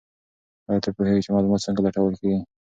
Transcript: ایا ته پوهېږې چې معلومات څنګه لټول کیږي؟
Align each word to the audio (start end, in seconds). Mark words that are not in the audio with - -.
ایا 0.67 0.81
ته 0.83 0.89
پوهېږې 0.95 1.21
چې 1.25 1.29
معلومات 1.35 1.63
څنګه 1.65 1.81
لټول 1.85 2.13
کیږي؟ 2.21 2.39